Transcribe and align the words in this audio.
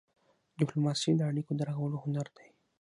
ډيپلوماسي 0.59 1.11
د 1.15 1.21
اړیکو 1.29 1.51
د 1.55 1.61
رغولو 1.69 1.97
هنر 2.03 2.27
دی. 2.37 2.47